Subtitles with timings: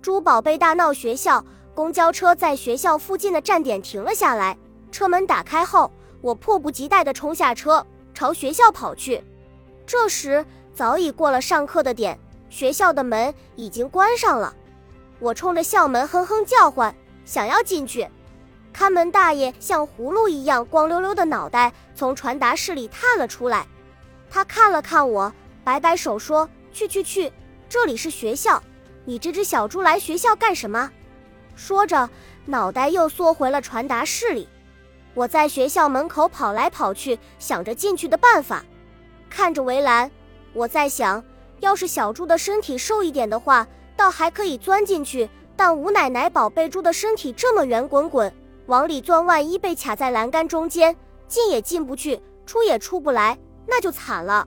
[0.00, 1.44] 猪宝贝大闹学校。
[1.74, 4.56] 公交车在学校附近的站点停了下来，
[4.90, 9.22] 车门打开后，我迫不及待地冲下车，朝学校跑去。
[9.86, 14.54] 这时早已过了上课的点，学校的门已经关上了。
[15.18, 16.94] 我冲着校门哼哼叫唤，
[17.26, 18.08] 想要进去。
[18.72, 23.66] 看门大爷像葫芦一样光溜溜的脑袋从传达室里探了出来，
[24.30, 25.30] 他看了看我，
[25.62, 27.30] 摆摆手说：“去去去，
[27.68, 28.62] 这里是学校，
[29.06, 30.90] 你这只小猪来学校干什么？”
[31.56, 32.10] 说着，
[32.44, 34.46] 脑袋又缩回了传达室里。
[35.14, 38.62] 我在学校门口跑来跑去，想着进去的办法。
[39.30, 40.10] 看着围栏，
[40.52, 41.24] 我在想，
[41.60, 45.30] 要是小猪的身体瘦一点的话，倒还可以钻进去。
[45.56, 48.30] 但吴奶奶宝贝猪的身体这么圆滚滚，
[48.66, 50.94] 往里钻，万一被卡在栏杆中间，
[51.26, 54.46] 进也进不去，出也出不来，那就惨了。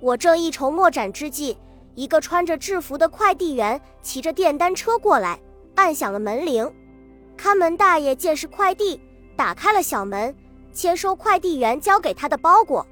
[0.00, 1.56] 我正一筹莫展之际，
[1.94, 5.38] 一个穿着制服的快递员骑着电单车过来。
[5.76, 6.72] 按响了门铃，
[7.36, 9.00] 看门大爷见是快递，
[9.36, 10.32] 打开了小门，
[10.72, 12.86] 签收快递员交给他的包裹。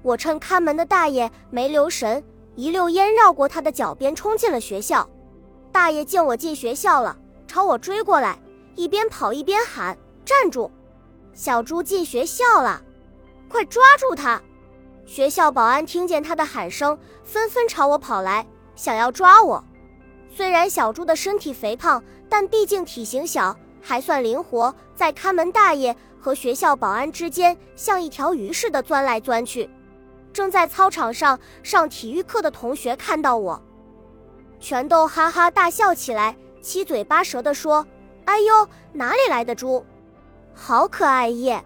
[0.00, 2.24] 我趁看门的大爷没留神，
[2.56, 5.06] 一溜烟绕过他的脚边，冲进了学校。
[5.70, 7.14] 大爷见我进学校了，
[7.46, 8.38] 朝我追过来，
[8.74, 10.70] 一边跑一边喊：“站住！
[11.34, 12.82] 小猪进学校了，
[13.48, 14.40] 快抓住他！”
[15.06, 19.62] 学校保安听见他的喊声，纷纷朝我跑来，想要抓我。
[20.34, 29.70] 虽然小猪的身体肥胖，但毕竟体型小，还算灵活，在看门大爷和学校保安之间像一条鱼似的钻来钻去。
[30.32, 33.62] 正在操场上上体育课的同学看到我，
[34.58, 37.86] 全都哈哈大笑起来，七嘴八舌地说
[38.24, 39.84] ：“哎呦，哪里来的猪？
[40.52, 41.64] 好可爱耶！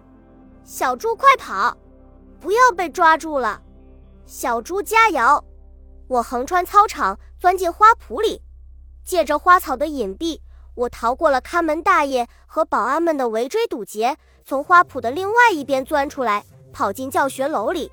[0.63, 1.75] 小猪快跑，
[2.39, 3.61] 不要被抓住了！
[4.25, 5.43] 小猪加油！”
[6.07, 8.41] 我横穿操场，钻进花圃里。
[9.03, 10.39] 借着花草的隐蔽，
[10.75, 17.91] 我逃过了看门大爷和保安们的围追堵截，从花圃的另外一边钻出来，跑进教学楼里。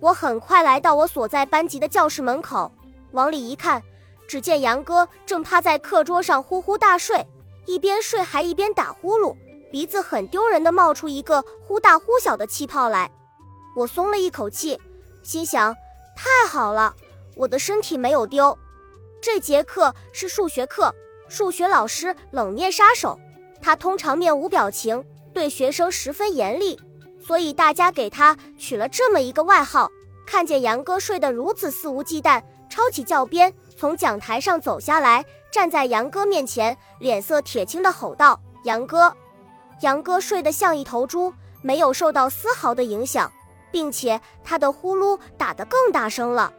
[0.00, 2.70] 我很快来到我所在班级的教室门口，
[3.12, 3.82] 往里一看，
[4.28, 7.26] 只见杨哥正趴在课桌上呼呼大睡，
[7.66, 9.36] 一边睡还一边打呼噜，
[9.70, 13.10] 鼻子很丢人的冒出一个忽大忽小的气泡来。
[13.74, 14.80] 我松了一口气，
[15.22, 15.74] 心想：
[16.16, 16.94] 太好了，
[17.34, 18.56] 我的身体没有丢。
[19.20, 20.94] 这节课是数学课，
[21.28, 23.18] 数学老师冷面杀手，
[23.60, 26.78] 他通常面无表情，对学生十分严厉，
[27.26, 29.90] 所以大家给他取了这么一个外号。
[30.26, 39.14] 看见杨哥睡得如此肆无忌惮，抄起教鞭从讲台上走下来，站在杨哥面前，脸色铁青的吼道：“杨哥！”
[39.82, 43.30] 杨哥睡得像一头猪，没有受到丝毫的影响，
[43.74, 46.52] 并且他的呼噜打得更大声了。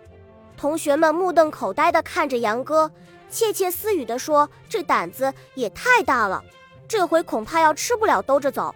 [0.58, 2.92] 同学们目瞪口呆地看着杨哥，
[3.30, 6.44] 窃窃私语地说：“这胆子也太大了，
[6.90, 8.76] 这回恐怕要吃不了兜着走。”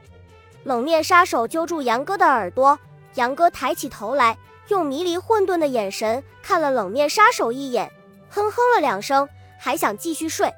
[0.63, 2.79] 冷面杀手揪住杨哥的耳朵，
[3.15, 4.37] 杨哥抬起头来，
[4.69, 7.91] 用迷离混沌的眼神看了冷面杀手一眼，
[8.29, 9.27] 哼哼了两声，
[9.59, 10.49] 还想继续睡。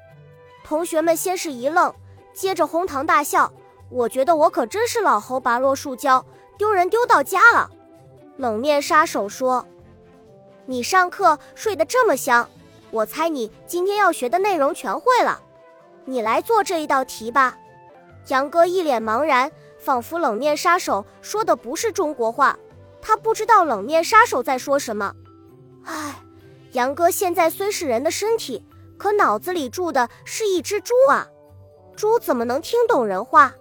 [0.62, 1.92] 同学们先是一愣，
[2.32, 3.52] 接着哄堂大笑。
[3.90, 6.24] 我觉得我可真是老猴拔落树胶，
[6.62, 7.68] 丢人丢到家了。
[8.36, 9.66] 冷面杀手说。
[10.64, 12.48] 你上课睡得这么香，
[12.92, 15.42] 我猜你今天要学的内容全会了。
[16.04, 17.58] 你来做这一道题吧。
[18.28, 19.50] 杨哥一脸茫然，
[19.80, 22.56] 仿佛冷面杀手说的不是中国话，
[23.00, 25.12] 他不知道冷面杀手在说什么。
[25.82, 26.22] 唉，
[26.70, 28.64] 杨哥现在虽是人的身体，
[28.96, 31.26] 可脑子里住的是一只猪啊，
[31.96, 33.52] 猪怎么能听懂人话？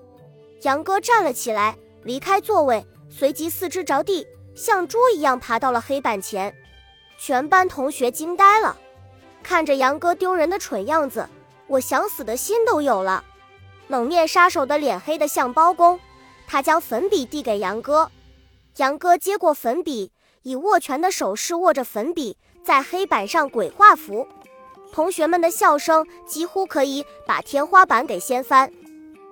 [0.61, 6.55] 杨哥站了起来，离开座位，随即四肢着地，像猪一样爬到了黑板前。
[7.19, 8.75] 全班同学惊呆了，
[9.43, 11.27] 看着杨哥丢人的蠢样子，
[11.67, 13.23] 我想死的心都有了。
[13.87, 15.99] 冷面杀手的脸黑得像包公，
[16.47, 18.09] 他将粉笔递给杨哥，
[18.77, 20.11] 杨哥接过粉笔，
[20.43, 24.25] 以握拳的手势握着粉笔，在黑板上鬼画符。
[24.91, 28.71] 同学们的笑声几乎可以把天花板给掀翻。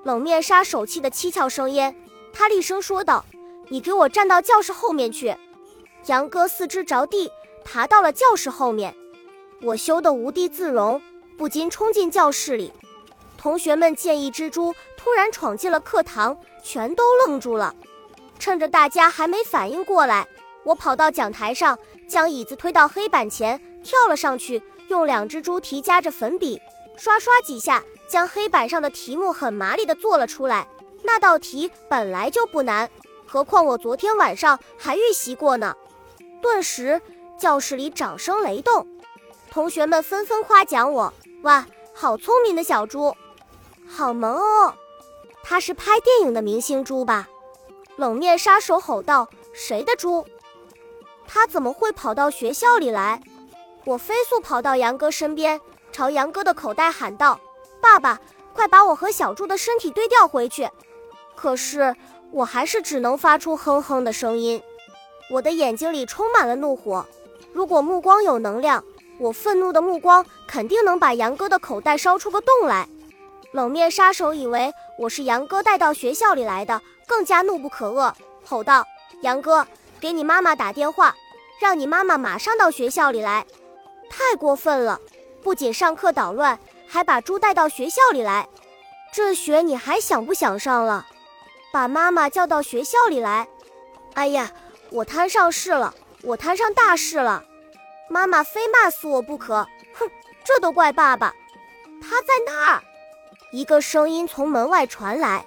[0.04, 1.96] 冷面杀手气得七窍生烟，
[2.32, 3.26] 他厉声说道
[3.70, 5.36] ：“你给我站到教室后面去！”
[6.08, 7.32] 杨哥四肢着地。
[7.72, 8.96] 爬到了教室后面，
[9.62, 11.00] 我羞得无地自容，
[11.38, 12.74] 不禁冲进教室里。
[13.38, 17.76] 同学们见一只猪突然闯进了课堂，全都愣住了。
[18.40, 20.28] 趁着大家还没反应过来，
[20.64, 21.78] 我跑到讲台上，
[22.08, 26.60] 将椅子推到黑板前，跳了上去，用两只猪蹄夹着粉笔，
[26.98, 30.68] 刷刷几下，将黑板上的题目很麻利地做了出来。
[31.04, 32.90] 那道题本来就不难，
[33.32, 35.76] 何况我昨天晚上还预习过呢。
[36.42, 37.02] 顿时。
[37.40, 38.86] 教室里掌声雷动，
[39.50, 43.16] 同学们纷纷夸奖我：“哇，好聪明的小猪，
[43.88, 44.74] 好萌哦！
[45.42, 47.30] 他是拍电影的明星猪吧？
[47.96, 50.26] 冷面杀手吼道：“谁的猪？
[51.26, 53.24] 他怎么会跑到学校里来？”
[53.88, 55.62] 我飞速跑到杨哥身边，
[55.94, 57.40] 朝杨哥的口袋喊道
[57.80, 58.20] ：“爸爸，
[58.54, 60.70] 快把我和小猪的身体对调回去！”
[61.38, 61.96] 可是
[62.32, 64.62] 我还是只能发出哼哼的声音。
[65.30, 67.06] 我的眼睛里充满了怒火。
[67.54, 68.84] 如果目光有能量，
[69.20, 72.88] 我愤怒的目光肯定能把杨哥的口袋烧出个洞来。
[73.52, 78.14] 冷面杀手以为我是杨哥带到学校里来的，更加怒不可遏，
[78.46, 78.86] 吼道
[79.22, 79.66] ：“杨哥，
[80.00, 81.16] 给你妈妈打电话，
[81.60, 83.46] 让你妈妈马上到学校里来！
[84.10, 85.00] 太过分了，
[85.42, 88.48] 不仅上课捣乱，还把猪带到学校里来。
[89.12, 91.08] 这学你还想不想上了？
[91.72, 93.48] 把妈妈叫到学校里来！
[94.16, 94.52] 哎呀，
[94.90, 95.94] 我摊上事了，
[96.24, 97.44] 我摊上大事了！
[98.10, 99.68] 妈妈非骂死我不可！
[99.94, 100.10] 哼，
[100.44, 101.34] 这都怪爸爸，
[102.02, 102.84] 他在那儿。”
[103.52, 105.46] 一个声音从门外传来，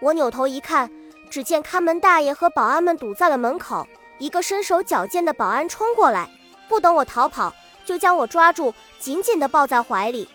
[0.00, 0.90] 我扭头一看，
[1.30, 3.86] 只见看门大爷和保安们堵在了门口。
[4.18, 6.28] 一个身手矫健的保安冲过来，
[6.68, 10.28] 不等我逃跑，就将我抓住，紧紧地抱在怀里。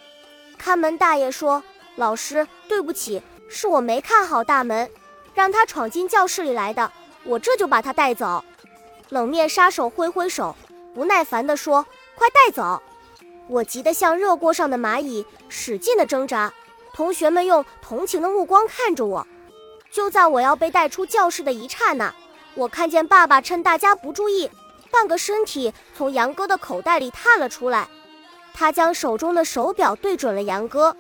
[0.57, 1.61] 看门大爷说
[1.95, 4.89] ：“老师，对不起，是我没看好大门，
[5.33, 6.91] 让他闯进教室里来的，
[7.23, 8.43] 我这就把他带走。”
[9.09, 10.55] 冷面杀手挥挥手，
[10.93, 11.85] 不耐烦地说
[12.15, 12.81] ：“快带走！”
[13.47, 16.51] 我急得像热锅上的蚂蚁，使劲地挣扎。
[16.93, 19.27] 同学们用同情的目光看着我。
[19.91, 22.13] 就在我要被带出教室的一刹那，
[22.55, 24.49] 我看见爸爸趁大家不注意，
[24.89, 27.87] 半个身体从杨哥的口袋里探了出来。
[28.53, 30.95] 他将手中的手表对准了杨哥，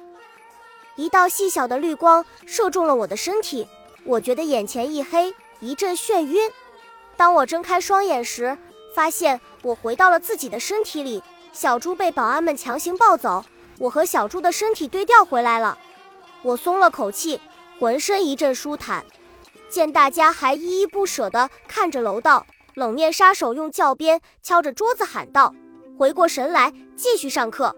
[0.95, 3.67] 一道细小的绿光射中了我的身体，
[4.05, 6.51] 我觉得眼前一黑，一阵眩晕。
[7.15, 8.57] 当我睁开双眼时，
[8.93, 11.23] 发现我回到了自己的身体里。
[11.51, 13.45] 小猪被保安们强行抱走。
[13.79, 15.77] 我和小猪的身体对调回来了，
[16.41, 17.39] 我松了口气，
[17.79, 19.05] 浑身一阵舒坦。
[19.69, 22.45] 见大家还依依不舍地看着楼道，
[22.75, 25.53] 冷面杀手用教鞭敲着桌子喊道
[25.97, 27.75] ：“回过神来，继续上课。”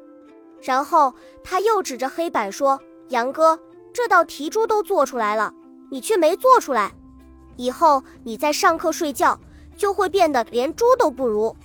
[0.61, 1.13] 然后
[1.43, 3.59] 他又指着黑板说：“杨哥，
[3.93, 5.53] 这道题猪都做出来了，
[5.95, 6.91] 你却没做出来。
[7.55, 9.39] 以后你在上课睡觉，
[9.77, 11.55] 就会变得连猪都不如。”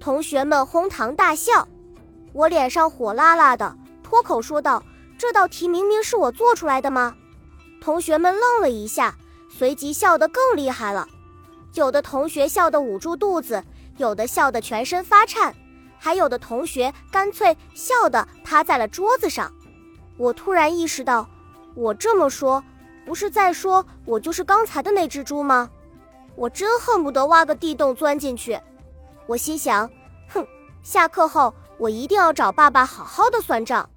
[0.00, 1.68] 同学们哄堂大笑。
[2.32, 4.82] 我脸上火辣辣的，脱口说道
[5.18, 7.14] ：“这道题明明是我做出来的吗？”
[7.78, 9.14] 同学们愣了一下，
[9.50, 11.06] 随即笑得更厉害了。
[11.74, 13.62] 有的同学笑得捂住肚子，
[13.98, 15.54] 有的笑得全身发颤，
[15.98, 19.52] 还有的同学干脆笑得趴在了桌子上。
[20.16, 21.28] 我突然意识到，
[21.74, 22.64] 我这么说，
[23.06, 25.70] 不是在说我就是刚才的那只猪吗？
[26.34, 28.60] 我真恨不得挖个地洞钻进去。
[29.26, 29.88] 我心想：
[30.28, 30.46] 哼，
[30.82, 31.54] 下课后。
[31.78, 33.90] 我一定要找爸爸好好的算账。